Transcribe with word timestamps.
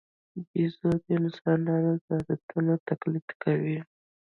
بیزو 0.51 0.89
د 1.03 1.07
انسانانو 1.19 1.93
د 2.03 2.07
عادتونو 2.17 2.73
تقلید 2.89 3.27
کوي. 3.41 3.77